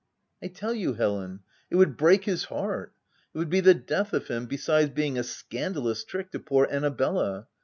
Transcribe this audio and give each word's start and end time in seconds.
"I 0.41 0.47
tell 0.47 0.73
you, 0.73 0.93
Helen, 0.93 1.41
it 1.69 1.75
would 1.75 1.95
break 1.95 2.25
his 2.25 2.45
heart— 2.45 2.91
it 3.35 3.37
would 3.37 3.51
be 3.51 3.59
the 3.59 3.75
death 3.75 4.13
of 4.13 4.29
him,— 4.29 4.47
besides 4.47 4.89
being 4.89 5.15
a 5.19 5.23
scandalous 5.23 6.03
trick 6.03 6.31
to 6.31 6.39
poor 6.39 6.67
Annabella. 6.71 7.45